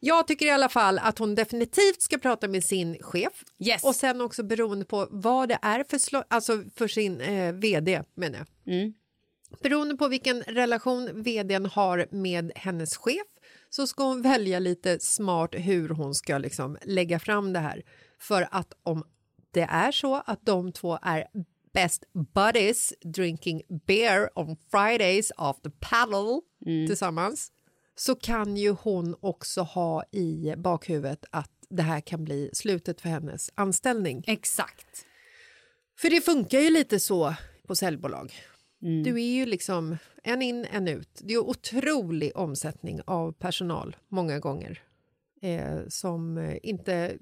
Jag 0.00 0.26
tycker 0.26 0.46
i 0.46 0.50
alla 0.50 0.68
fall 0.68 0.98
att 0.98 1.18
hon 1.18 1.34
definitivt 1.34 2.02
ska 2.02 2.18
prata 2.18 2.48
med 2.48 2.64
sin 2.64 3.02
chef. 3.02 3.32
Yes. 3.58 3.84
Och 3.84 3.94
sen 3.94 4.20
också 4.20 4.42
beroende 4.42 4.84
på 4.84 5.08
vad 5.10 5.48
det 5.48 5.58
är 5.62 5.84
för, 5.84 6.24
alltså 6.28 6.64
för 6.76 6.88
sin 6.88 7.20
eh, 7.20 7.52
vd, 7.52 8.02
menar 8.14 8.38
jag. 8.38 8.74
Mm. 8.74 8.94
Beroende 9.62 9.96
på 9.96 10.08
vilken 10.08 10.42
relation 10.42 11.22
vdn 11.22 11.66
har 11.66 12.06
med 12.10 12.52
hennes 12.54 12.96
chef 12.96 13.26
så 13.70 13.86
ska 13.86 14.04
hon 14.04 14.22
välja 14.22 14.58
lite 14.58 15.00
smart 15.00 15.50
hur 15.52 15.88
hon 15.88 16.14
ska 16.14 16.38
liksom 16.38 16.78
lägga 16.82 17.18
fram 17.18 17.52
det 17.52 17.58
här. 17.58 17.82
För 18.18 18.48
att 18.50 18.72
om 18.82 19.04
det 19.50 19.66
är 19.70 19.92
så 19.92 20.14
att 20.26 20.46
de 20.46 20.72
två 20.72 20.98
är 21.02 21.26
best 21.72 22.04
buddies 22.34 22.92
drinking 23.04 23.62
beer 23.86 24.38
on 24.38 24.56
Fridays 24.70 25.32
after 25.36 25.70
paddle 25.70 26.40
tillsammans 26.86 27.52
så 27.96 28.14
kan 28.14 28.56
ju 28.56 28.70
hon 28.70 29.16
också 29.20 29.60
ha 29.60 30.04
i 30.12 30.54
bakhuvudet 30.56 31.24
att 31.30 31.50
det 31.68 31.82
här 31.82 32.00
kan 32.00 32.24
bli 32.24 32.50
slutet 32.52 33.00
för 33.00 33.08
hennes 33.08 33.50
anställning. 33.54 34.24
Exakt. 34.26 35.06
För 35.98 36.10
det 36.10 36.20
funkar 36.20 36.60
ju 36.60 36.70
lite 36.70 37.00
så 37.00 37.34
på 37.66 37.74
säljbolag. 37.74 38.32
Du 39.04 39.22
är 39.22 39.34
ju 39.34 39.46
liksom 39.46 39.96
en 40.22 40.42
in, 40.42 40.66
en 40.70 40.88
ut. 40.88 41.20
Det 41.22 41.34
är 41.34 41.38
otrolig 41.38 42.32
omsättning 42.34 43.00
av 43.06 43.32
personal 43.32 43.96
många 44.08 44.38
gånger 44.38 44.82
eh, 45.42 45.78
som 45.88 46.38
inte 46.62 47.18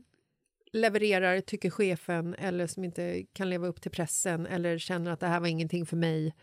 levererar, 0.72 1.40
tycker 1.40 1.70
chefen 1.70 2.34
eller 2.34 2.66
som 2.66 2.84
inte 2.84 3.22
kan 3.32 3.50
leva 3.50 3.66
upp 3.66 3.80
till 3.80 3.90
pressen 3.90 4.46
eller 4.46 4.78
känner 4.78 5.10
att 5.10 5.20
det 5.20 5.26
här 5.26 5.40
var 5.40 5.48
ingenting 5.48 5.86
för 5.86 5.96
mig. 5.96 6.34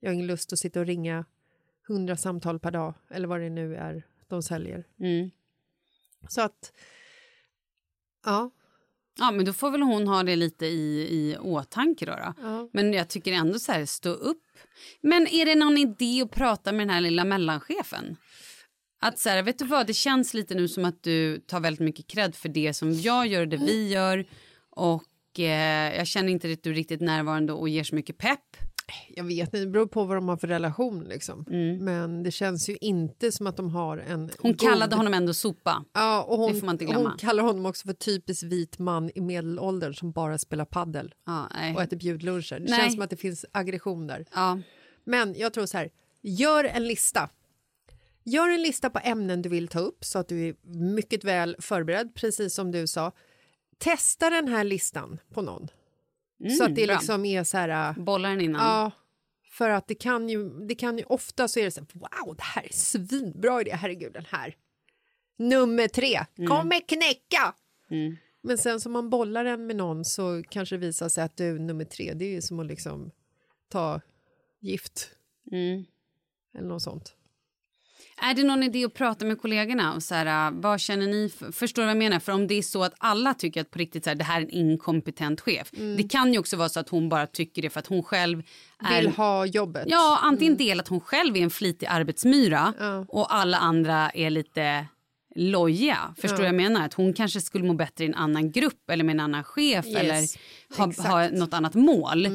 Jag 0.00 0.08
har 0.08 0.14
ingen 0.14 0.26
lust 0.26 0.52
att 0.52 0.58
sitta 0.58 0.80
och 0.80 0.86
ringa 0.86 1.24
hundra 1.88 2.16
samtal 2.16 2.58
per 2.58 2.70
dag 2.70 2.94
eller 3.10 3.28
vad 3.28 3.40
det 3.40 3.50
nu 3.50 3.76
är 3.76 4.06
de 4.28 4.42
säljer. 4.42 4.84
Mm. 5.00 5.30
Så 6.28 6.40
att, 6.40 6.72
ja. 8.24 8.50
Ja, 9.18 9.30
men 9.30 9.44
då 9.44 9.52
får 9.52 9.70
väl 9.70 9.82
hon 9.82 10.08
ha 10.08 10.22
det 10.22 10.36
lite 10.36 10.66
i, 10.66 11.08
i 11.10 11.36
åtanke 11.38 12.06
då. 12.06 12.12
då. 12.12 12.34
Ja. 12.42 12.68
Men 12.72 12.92
jag 12.92 13.08
tycker 13.08 13.32
ändå 13.32 13.58
så 13.58 13.72
här, 13.72 13.86
stå 13.86 14.10
upp. 14.10 14.44
Men 15.00 15.26
är 15.26 15.46
det 15.46 15.54
någon 15.54 15.78
idé 15.78 16.22
att 16.22 16.30
prata 16.30 16.72
med 16.72 16.80
den 16.80 16.94
här 16.94 17.00
lilla 17.00 17.24
mellanchefen? 17.24 18.16
Att 19.00 19.18
så 19.18 19.28
här, 19.28 19.42
vet 19.42 19.58
du 19.58 19.64
vad, 19.64 19.86
det 19.86 19.94
känns 19.94 20.34
lite 20.34 20.54
nu 20.54 20.68
som 20.68 20.84
att 20.84 21.02
du 21.02 21.38
tar 21.38 21.60
väldigt 21.60 21.80
mycket 21.80 22.06
cred 22.06 22.34
för 22.34 22.48
det 22.48 22.74
som 22.74 22.92
jag 22.92 23.26
gör 23.26 23.40
och 23.40 23.48
det 23.48 23.56
vi 23.56 23.88
gör. 23.88 24.26
Och 24.70 25.40
eh, 25.40 25.96
jag 25.96 26.06
känner 26.06 26.28
inte 26.28 26.52
att 26.52 26.62
du 26.62 26.70
är 26.70 26.74
riktigt 26.74 27.00
närvarande 27.00 27.52
och 27.52 27.68
ger 27.68 27.84
så 27.84 27.94
mycket 27.94 28.18
pepp. 28.18 28.56
Jag 29.08 29.24
vet 29.24 29.48
inte, 29.48 29.58
det 29.58 29.66
beror 29.66 29.86
på 29.86 30.04
vad 30.04 30.16
de 30.16 30.28
har 30.28 30.36
för 30.36 30.48
relation. 30.48 31.04
Liksom. 31.04 31.44
Men 31.80 32.22
det 32.22 32.30
känns 32.30 32.68
ju 32.68 32.76
inte 32.80 33.32
som 33.32 33.46
att 33.46 33.56
de 33.56 33.70
har 33.70 33.98
en... 33.98 34.12
Mm. 34.12 34.30
Hon 34.38 34.50
god- 34.52 34.60
kallade 34.60 34.96
honom 34.96 35.14
ändå 35.14 35.34
sopa. 35.34 35.84
Ja, 35.92 36.22
och 36.22 36.38
hon, 36.38 36.52
Det 36.52 36.58
får 36.60 36.66
man 36.66 36.74
inte 36.74 36.84
glömma. 36.84 37.08
hon 37.08 37.18
kallar 37.18 37.42
honom 37.42 37.66
också 37.66 37.86
för 37.86 37.94
typiskt 37.94 38.42
vit 38.42 38.78
man 38.78 39.10
i 39.14 39.20
medelåldern 39.20 39.94
som 39.94 40.12
bara 40.12 40.38
spelar 40.38 40.64
paddel 40.64 41.14
Ja, 41.26 41.46
och 41.76 41.82
äter 41.82 41.96
bjudluncher. 41.96 42.58
Det 42.60 42.70
Nej. 42.70 42.80
känns 42.80 42.92
som 42.94 43.02
att 43.02 43.10
det 43.10 43.16
finns 43.16 43.44
aggression 43.52 44.06
där. 44.06 44.26
Ja. 44.34 44.58
Men 45.04 45.34
jag 45.38 45.52
tror 45.52 45.66
så 45.66 45.76
här, 45.78 45.90
gör 46.22 46.64
en 46.64 46.86
lista. 46.86 47.28
Gör 48.24 48.48
en 48.48 48.62
lista 48.62 48.90
på 48.90 49.00
ämnen 49.04 49.42
du 49.42 49.48
vill 49.48 49.68
ta 49.68 49.78
upp 49.78 50.04
så 50.04 50.18
att 50.18 50.28
du 50.28 50.48
är 50.48 50.54
mycket 50.94 51.24
väl 51.24 51.56
förberedd, 51.60 52.14
precis 52.14 52.54
som 52.54 52.70
du 52.72 52.86
sa. 52.86 53.12
Testa 53.78 54.30
den 54.30 54.48
här 54.48 54.64
listan 54.64 55.18
på 55.34 55.42
någon. 55.42 55.68
Så 56.50 56.64
att 56.64 56.74
det 56.74 56.82
Mm, 56.82 56.86
bra. 56.88 56.96
liksom 56.96 57.24
är 57.24 57.44
så 57.44 57.56
här... 57.56 57.90
äh, 57.98 58.04
Bollar 58.04 58.30
den 58.30 58.40
innan. 58.40 58.60
Ja, 58.66 58.90
för 59.50 59.70
att 59.70 59.88
det 59.88 59.94
kan 59.94 60.28
ju, 60.28 60.66
det 60.66 60.74
kan 60.74 60.98
ju 60.98 61.04
ofta 61.04 61.48
så 61.48 61.60
är 61.60 61.64
det 61.64 61.70
så 61.70 61.80
här, 61.80 61.88
wow, 62.24 62.36
det 62.36 62.42
här 62.42 62.62
är 62.64 62.72
svinbra 62.72 63.60
idé, 63.60 63.70
herregud 63.74 64.12
den 64.12 64.24
här. 64.28 64.56
Nummer 65.36 65.88
tre, 65.88 66.20
kommer 66.48 66.80
knäcka! 66.88 67.54
Mm. 67.90 68.16
Men 68.42 68.58
sen 68.58 68.80
som 68.80 68.92
man 68.92 69.10
bollar 69.10 69.44
den 69.44 69.66
med 69.66 69.76
någon 69.76 70.04
så 70.04 70.42
kanske 70.48 70.74
det 70.74 70.86
visar 70.86 71.08
sig 71.08 71.24
att 71.24 71.36
du, 71.36 71.58
nummer 71.58 71.84
tre, 71.84 72.12
det 72.14 72.36
är 72.36 72.40
som 72.40 72.60
att 72.60 72.66
liksom 72.66 73.10
ta 73.68 74.00
gift 74.60 75.10
Mm. 75.52 75.84
eller 76.58 76.68
något 76.68 76.82
sånt. 76.82 77.16
Är 78.22 78.34
det 78.34 78.42
någon 78.42 78.62
idé 78.62 78.84
att 78.84 78.94
prata 78.94 79.24
med 79.24 79.40
kollegorna? 79.40 79.94
Och 79.94 80.02
så 80.02 80.14
här, 80.14 80.46
äh, 80.48 80.60
vad 80.60 80.80
känner 80.80 81.06
ni? 81.06 81.28
För, 81.38 81.52
förstår 81.52 81.82
du 81.82 81.86
vad 81.86 81.90
jag 81.90 81.98
menar? 81.98 82.18
För 82.18 82.32
om 82.32 82.46
det 82.46 82.54
är 82.54 82.62
så 82.62 82.84
att 82.84 82.94
alla 82.98 83.34
tycker 83.34 83.60
att 83.60 83.70
på 83.70 83.78
riktigt 83.78 84.04
så 84.04 84.10
här, 84.10 84.14
det 84.14 84.24
här 84.24 84.40
är 84.40 84.44
en 84.44 84.50
inkompetent 84.50 85.40
chef. 85.40 85.70
Det 85.96 86.08
kan 86.10 86.32
ju 86.32 86.38
också 86.38 86.56
vara 86.56 86.68
så 86.68 86.80
att 86.80 86.88
hon 86.88 87.08
bara 87.08 87.26
tycker 87.26 87.62
det 87.62 87.70
för 87.70 87.80
att 87.80 87.86
hon 87.86 88.02
själv 88.02 88.42
är... 88.84 89.02
Vill 89.02 89.10
ha 89.10 89.46
jobbet. 89.46 89.84
Ja, 89.88 90.18
antingen 90.22 90.56
del 90.56 90.80
att 90.80 90.88
hon 90.88 91.00
själv 91.00 91.36
är 91.36 91.40
en 91.40 91.50
flitig 91.50 91.86
arbetsmyra 91.86 92.74
Ja. 92.78 93.04
och 93.08 93.34
alla 93.34 93.58
andra 93.58 94.10
är 94.10 94.30
lite 94.30 94.86
loja. 95.36 96.14
Förstår 96.20 96.36
vad 96.36 96.46
jag 96.46 96.54
menar? 96.54 96.84
Att 96.84 96.94
hon 96.94 97.12
kanske 97.12 97.40
skulle 97.40 97.64
må 97.64 97.74
bättre 97.74 98.04
i 98.04 98.06
en 98.06 98.14
annan 98.14 98.50
grupp 98.50 98.90
eller 98.90 99.04
med 99.04 99.12
en 99.12 99.20
annan 99.20 99.44
chef 99.44 99.86
Yes, 99.86 99.96
eller 99.96 100.26
ha, 100.78 101.08
ha 101.10 101.28
något 101.30 101.54
annat 101.54 101.74
mål. 101.74 102.26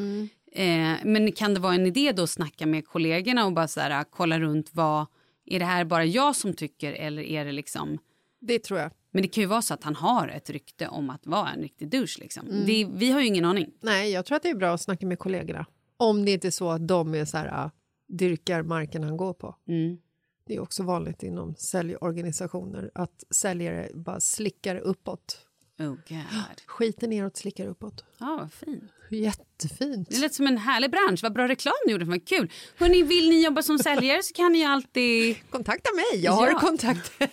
Eh, 0.52 0.94
men 1.04 1.32
kan 1.32 1.54
det 1.54 1.60
vara 1.60 1.74
en 1.76 1.86
idé 1.86 2.12
då 2.12 2.24
att 2.24 2.30
snacka 2.30 2.66
med 2.66 2.88
kollegorna 2.88 3.46
och 3.46 3.54
bara 3.54 3.68
så 3.68 3.80
här, 3.80 4.06
kolla 4.10 4.40
runt 4.40 4.70
vad 4.74 5.06
är 5.48 5.60
det 5.60 5.66
här 5.66 5.86
bara 5.86 6.06
jag 6.06 6.36
som 6.36 6.54
tycker 6.54 6.94
eller 6.94 7.22
är 7.22 7.46
det 7.46 7.52
liksom 7.52 7.98
Det 8.40 8.60
tror 8.60 8.80
jag. 8.80 8.92
men 9.12 9.22
det 9.22 9.28
kan 9.28 9.42
ju 9.42 9.48
vara 9.48 9.62
så 9.62 9.74
att 9.74 9.84
han 9.84 9.96
har 9.96 10.28
ett 10.28 10.50
rykte 10.50 10.88
om 10.88 11.10
att 11.10 11.28
vara 11.28 11.50
en 11.50 11.62
riktig 11.62 11.90
douche 11.90 12.18
liksom. 12.20 12.46
Det, 12.66 12.86
vi 12.92 13.12
har 13.12 13.22
ju 13.22 13.28
ingen 13.28 13.46
aning. 13.46 13.72
Nej, 13.82 14.12
jag 14.12 14.26
tror 14.26 14.36
att 14.36 14.44
det 14.44 14.50
är 14.50 14.56
bra 14.56 14.74
att 14.74 14.82
snacka 14.82 15.06
med 15.06 15.20
kollegorna. 15.20 15.66
Om 15.98 16.26
det 16.26 16.32
inte 16.32 16.48
är 16.48 16.52
så 16.52 16.70
att 16.70 16.88
de 16.88 17.16
är 17.16 17.26
så 17.26 17.38
här, 17.38 17.48
ah, 17.48 17.72
dyrkar 18.08 18.64
marken 18.64 19.04
han 19.04 19.18
går 19.18 19.34
på. 19.34 19.56
Mm. 19.68 19.98
Det 20.46 20.56
är 20.56 20.60
också 20.60 20.84
vanligt 20.84 21.24
inom 21.24 21.56
säljorganisationer 21.56 22.92
att 22.96 23.24
säljare 23.30 23.90
bara 23.94 24.20
slickar 24.20 24.76
uppåt. 24.76 25.46
Oh 25.80 25.88
god. 25.88 26.62
Skiter 26.66 27.08
neråt, 27.08 27.38
slickar 27.38 27.68
uppåt. 27.68 28.06
Ja, 28.20 28.38
vad 28.42 28.54
fint. 28.54 28.84
Jättefint. 29.10 30.10
Det 30.10 30.20
lät 30.20 30.34
som 30.34 30.48
en 30.48 30.58
härlig 30.58 30.92
bransch. 30.92 31.20
Vad 31.24 31.34
bra 31.34 31.48
reklam 31.48 31.74
du 31.86 31.92
gjorde. 31.92 32.06
Vad 32.06 32.28
kul. 32.28 32.52
Hörrni, 32.78 33.04
vill 33.04 33.30
ni 33.30 33.44
jobba 33.46 33.62
som 33.64 33.80
säljare 33.80 34.24
så 34.24 34.34
kan 34.34 34.52
ni 34.52 34.66
alltid... 34.66 35.36
Kontakta 35.50 35.90
mig, 35.96 36.24
jag 36.24 36.32
har 36.32 36.48
Ja. 36.48 36.60
kontakter. 36.60 37.30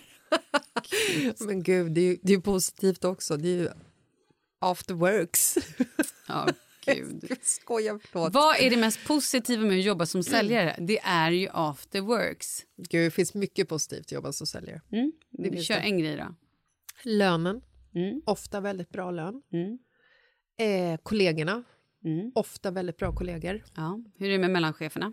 Men 1.46 1.62
gud, 1.62 1.92
det 1.92 2.00
är 2.00 2.04
ju 2.04 2.18
det 2.22 2.32
är 2.32 2.38
positivt 2.40 3.04
också. 3.04 3.36
Det 3.36 3.48
är 3.48 3.56
ju 3.56 3.68
after 4.60 4.94
works. 4.94 5.58
Ja, 6.28 6.48
gud. 6.86 7.24
Förlåt. 7.66 8.32
Vad 8.34 8.56
är 8.60 8.70
det 8.70 8.76
mest 8.76 9.04
positiva 9.06 9.62
med 9.62 9.78
att 9.78 9.84
jobba 9.84 10.06
som 10.06 10.22
säljare? 10.22 10.76
Det 10.80 10.98
är 11.04 11.30
ju 11.30 11.48
after 11.52 12.00
works. 12.00 12.62
Gud, 12.76 13.06
det 13.06 13.10
finns 13.10 13.34
mycket 13.34 13.68
positivt 13.68 14.00
att 14.00 14.12
jobba 14.12 14.32
som 14.32 14.46
säljare. 14.46 14.80
Mm. 14.92 15.12
Det 15.30 15.50
Vi 15.50 15.62
kör 15.62 15.74
det. 15.74 15.80
en 15.80 15.98
grej 15.98 16.16
då. 16.16 16.34
Lönen, 17.02 17.60
Mm. 17.96 18.22
ofta 18.26 18.60
väldigt 18.60 18.90
bra 18.90 19.10
lön. 19.10 19.42
Mm. 19.52 19.78
Eh, 20.58 20.96
kollegorna, 21.02 21.62
Mm. 22.04 22.32
ofta 22.34 22.70
väldigt 22.70 22.96
bra 22.96 23.12
kollegor. 23.12 23.64
Ja. 23.76 24.00
Hur 24.18 24.28
är 24.28 24.32
det 24.32 24.38
med 24.38 24.50
mellancheferna? 24.50 25.12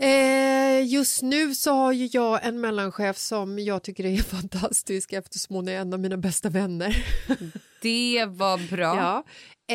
Eh, 0.00 0.86
just 0.86 1.22
nu 1.22 1.54
så 1.54 1.70
har 1.72 1.92
ju 1.92 2.08
jag 2.12 2.46
en 2.46 2.60
mellanchef 2.60 3.16
som 3.16 3.58
jag 3.58 3.82
tycker 3.82 4.06
är 4.06 4.16
fantastisk 4.22 5.12
eftersom 5.12 5.56
hon 5.56 5.68
är 5.68 5.72
en 5.80 5.92
av 5.92 6.00
mina 6.00 6.16
bästa 6.16 6.50
vänner. 6.50 6.96
Det 7.82 8.24
var 8.28 8.70
bra. 8.76 8.96
Ja. 8.96 9.24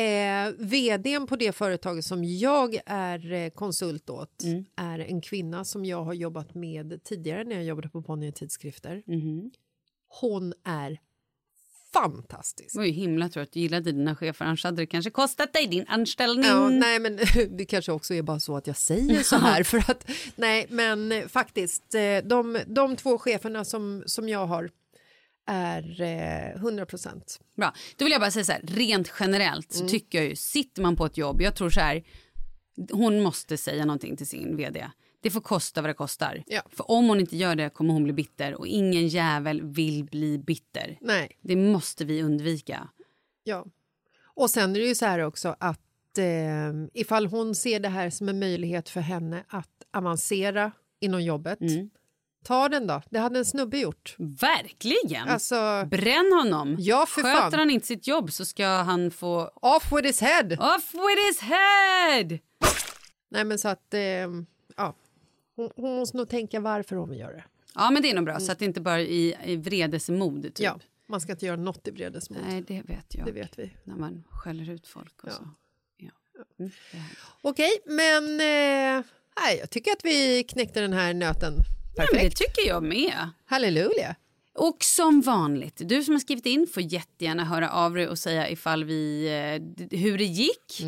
Eh, 0.02 0.52
vdn 0.58 1.26
på 1.26 1.36
det 1.36 1.52
företaget 1.52 2.04
som 2.04 2.24
jag 2.24 2.78
är 2.86 3.32
eh, 3.32 3.50
konsult 3.50 4.10
åt 4.10 4.42
Mm. 4.44 4.64
är 4.76 4.98
en 4.98 5.20
kvinna 5.20 5.64
som 5.64 5.84
jag 5.84 6.04
har 6.04 6.12
jobbat 6.14 6.54
med 6.54 7.04
tidigare 7.04 7.44
när 7.44 7.54
jag 7.56 7.64
jobbade 7.64 7.88
på 7.88 8.00
Bonnier 8.00 8.32
Tidskrifter. 8.32 9.02
Mhm. 9.06 9.50
Hon 10.20 10.52
är 10.64 10.98
fantastisk. 11.94 12.72
Det 12.72 12.78
var 12.78 12.86
ju 12.86 12.92
himla 12.92 13.28
tur 13.28 13.40
att 13.40 13.52
du 13.52 13.60
gillade 13.60 13.92
dina 13.92 14.16
chefer, 14.16 14.44
annars 14.44 14.64
hade 14.64 14.82
det 14.82 14.86
kanske 14.86 15.10
kostat 15.10 15.52
dig 15.52 15.66
din 15.66 15.84
anställning. 15.88 16.46
Ja, 16.46 16.68
nej, 16.68 17.00
men 17.00 17.18
det 17.56 17.64
kanske 17.64 17.92
också 17.92 18.14
är 18.14 18.22
bara 18.22 18.40
så 18.40 18.56
att 18.56 18.66
jag 18.66 18.76
säger 18.76 19.22
så 19.22 19.36
här 19.36 19.62
för 19.62 19.78
att 19.78 20.10
nej, 20.36 20.66
men 20.70 21.12
eh, 21.12 21.26
faktiskt 21.26 21.94
eh, 21.94 22.28
de, 22.28 22.58
de 22.66 22.96
två 22.96 23.18
cheferna 23.18 23.64
som, 23.64 24.02
som 24.06 24.28
jag 24.28 24.46
har 24.46 24.70
är 25.46 26.00
eh, 26.00 26.60
100 26.60 26.86
procent. 26.86 27.40
Bra. 27.56 27.74
Då 27.96 28.04
vill 28.04 28.12
jag 28.12 28.20
bara 28.20 28.30
säga 28.30 28.44
så 28.44 28.52
här, 28.52 28.62
rent 28.66 29.12
generellt 29.20 29.72
så 29.72 29.88
tycker 29.88 30.18
jag 30.18 30.28
ju, 30.28 30.36
sitter 30.36 30.82
man 30.82 30.96
på 30.96 31.06
ett 31.06 31.16
jobb, 31.16 31.42
jag 31.42 31.54
tror 31.54 31.70
så 31.70 31.80
här, 31.80 32.04
hon 32.90 33.22
måste 33.22 33.56
säga 33.56 33.84
någonting 33.84 34.16
till 34.16 34.26
sin 34.26 34.56
vd. 34.56 34.90
Det 35.24 35.30
får 35.30 35.40
kosta 35.40 35.82
vad 35.82 35.90
det 35.90 35.94
kostar. 35.94 36.42
Ja. 36.46 36.62
För 36.70 36.90
om 36.90 37.08
hon 37.08 37.20
inte 37.20 37.36
gör 37.36 37.56
det 37.56 37.70
kommer 37.70 37.92
hon 37.92 38.04
bli 38.04 38.12
bitter 38.12 38.54
och 38.54 38.66
ingen 38.66 39.08
jävel 39.08 39.62
vill 39.62 40.04
bli 40.04 40.38
bitter. 40.38 40.98
Nej, 41.00 41.38
Det 41.40 41.56
måste 41.56 42.04
vi 42.04 42.22
undvika. 42.22 42.88
ja. 43.44 43.64
Och 44.36 44.50
sen 44.50 44.76
är 44.76 44.80
det 44.80 44.86
ju 44.86 44.94
så 44.94 45.06
här 45.06 45.18
också 45.18 45.56
att 45.60 46.18
eh, 46.18 46.72
ifall 46.94 47.26
hon 47.26 47.54
ser 47.54 47.80
det 47.80 47.88
här 47.88 48.10
som 48.10 48.28
en 48.28 48.38
möjlighet 48.38 48.88
för 48.88 49.00
henne 49.00 49.44
att 49.48 49.70
avancera 49.92 50.72
inom 51.00 51.22
jobbet, 51.22 51.58
ta 52.44 52.68
den 52.68 52.86
då. 52.86 53.02
Det 53.10 53.18
hade 53.18 53.38
en 53.38 53.44
snubbe 53.44 53.78
gjort. 53.78 54.14
Verkligen! 54.18 55.28
Alltså, 55.28 55.84
Bränn 55.90 56.32
honom. 56.32 56.76
Ja, 56.78 57.06
för 57.06 57.22
Sköter 57.22 57.50
fan. 57.50 57.58
han 57.58 57.70
inte 57.70 57.86
sitt 57.86 58.06
jobb 58.06 58.32
så 58.32 58.44
ska 58.44 58.66
han 58.66 59.10
få 59.10 59.50
off 59.54 59.92
with 59.92 60.06
his 60.06 60.20
head! 60.20 60.52
off 60.76 60.94
with 60.94 61.26
his 61.28 61.40
head! 61.40 62.38
Nej, 63.30 63.44
men 63.44 63.58
så 63.58 63.68
att, 63.68 63.94
eh. 63.94 64.00
Hon, 65.56 65.70
hon 65.76 65.96
måste 65.96 66.16
nog 66.16 66.28
tänka 66.28 66.60
varför 66.60 66.96
hon 66.96 67.10
vill 67.10 67.18
göra 67.18 67.32
det. 67.32 67.44
Ja, 67.74 67.90
men 67.90 68.02
det 68.02 68.10
är 68.10 68.14
nog 68.14 68.24
bra 68.24 68.40
så 68.40 68.52
att 68.52 68.58
det 68.58 68.64
inte 68.64 68.80
bara 68.80 69.00
är 69.00 69.04
i, 69.04 69.36
i 69.44 69.56
vredesmod. 69.56 70.42
Typ. 70.42 70.60
Ja, 70.60 70.78
man 71.06 71.20
ska 71.20 71.32
inte 71.32 71.46
göra 71.46 71.56
något 71.56 71.88
i 71.88 71.90
vredesmod. 71.90 72.38
Nej, 72.48 72.62
det 72.68 72.82
vet 72.82 73.14
jag. 73.14 73.26
Det 73.26 73.32
vet 73.32 73.58
vi. 73.58 73.70
När 73.84 73.96
man 73.96 74.24
skäller 74.30 74.70
ut 74.70 74.86
folk 74.86 75.22
och 75.22 75.28
Ja. 75.28 75.32
så. 75.32 75.48
Ja. 75.96 76.10
Mm. 76.58 76.70
Okej, 77.42 77.70
men 77.86 78.24
eh, 78.24 79.04
nej, 79.44 79.58
jag 79.60 79.70
tycker 79.70 79.90
att 79.92 80.04
vi 80.04 80.44
knäckte 80.44 80.80
den 80.80 80.92
här 80.92 81.14
nöten 81.14 81.54
Ja, 81.96 82.02
men 82.02 82.06
det 82.06 82.12
perfekt. 82.12 82.36
tycker 82.38 82.68
jag 82.68 82.82
med. 82.82 83.28
Halleluja! 83.44 84.16
Och 84.54 84.76
som 84.84 85.20
vanligt, 85.20 85.80
du 85.88 86.02
som 86.04 86.14
har 86.14 86.20
skrivit 86.20 86.46
in 86.46 86.66
får 86.74 86.82
jättegärna 86.82 87.44
höra 87.44 87.70
av 87.70 87.94
dig 87.94 88.08
och 88.08 88.18
säga 88.18 88.50
ifall 88.50 88.84
vi, 88.84 89.26
eh, 89.90 89.98
hur 89.98 90.18
det 90.18 90.24
gick. 90.24 90.80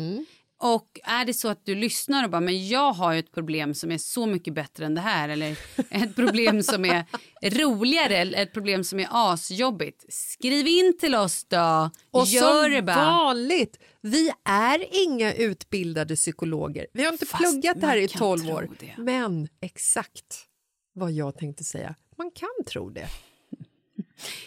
Och 0.59 0.99
är 1.03 1.25
det 1.25 1.33
så 1.33 1.47
att 1.47 1.65
du 1.65 1.75
lyssnar 1.75 2.23
och 2.23 2.29
bara, 2.29 2.41
men 2.41 2.67
jag 2.67 2.93
har 2.93 3.15
ett 3.15 3.31
problem 3.31 3.73
som 3.73 3.91
är 3.91 3.97
så 3.97 4.25
mycket 4.25 4.53
bättre 4.53 4.85
än 4.85 4.95
det 4.95 5.01
här 5.01 5.29
eller 5.29 5.57
ett 5.89 6.15
problem 6.15 6.63
som 6.63 6.85
är 6.85 7.05
roligare 7.41 8.17
eller 8.17 8.43
ett 8.43 8.53
problem 8.53 8.83
som 8.83 8.99
är 8.99 9.07
asjobbigt. 9.11 10.05
Skriv 10.09 10.67
in 10.67 10.97
till 10.99 11.15
oss 11.15 11.45
då. 11.45 11.89
Och 12.11 12.25
Gör 12.25 12.77
som 12.77 12.85
vanligt, 12.85 13.79
vi 14.01 14.31
är 14.43 15.05
inga 15.05 15.33
utbildade 15.33 16.15
psykologer. 16.15 16.87
Vi 16.93 17.03
har 17.03 17.11
inte 17.11 17.25
Fast 17.25 17.43
pluggat 17.43 17.81
det 17.81 17.87
här 17.87 17.97
i 17.97 18.07
kan 18.07 18.19
12 18.19 18.39
tro 18.39 18.53
år. 18.53 18.69
Men 18.97 19.47
exakt 19.61 20.45
vad 20.93 21.11
jag 21.11 21.37
tänkte 21.37 21.63
säga. 21.63 21.95
Man 22.17 22.31
kan 22.31 22.49
tro 22.67 22.89
det. 22.89 23.07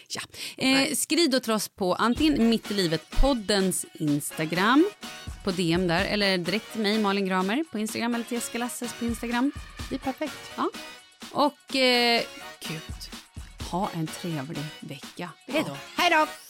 Ja. 0.09 0.21
Eh, 0.57 0.95
skriv 0.95 1.31
då 1.31 1.41
till 1.41 1.53
oss 1.53 1.69
på 1.69 1.95
antingen 1.95 2.49
Mitt 2.49 2.71
i 2.71 2.75
livet-poddens 2.75 3.87
Instagram 3.95 4.91
på 5.45 5.51
DM 5.51 5.87
där 5.87 6.05
eller 6.05 6.39
direkt 6.39 6.73
till 6.73 6.81
mig 6.81 6.99
Malin 6.99 7.27
Gramer 7.27 7.65
på 7.73 7.79
Instagram 7.79 8.15
eller 8.15 8.25
till 8.25 8.35
Jessica 8.35 8.59
Lasses 8.59 8.93
på 8.93 9.05
Instagram. 9.05 9.53
Det 9.89 9.95
är 9.95 9.99
perfekt. 9.99 10.51
Ja. 10.57 10.71
Och 11.33 11.77
eh, 11.77 12.23
gud, 12.69 13.11
ha 13.71 13.91
en 13.95 14.07
trevlig 14.07 14.65
vecka. 14.81 15.31
Hej 15.47 15.65
då. 15.67 15.77
Hej 15.97 16.11
då! 16.11 16.50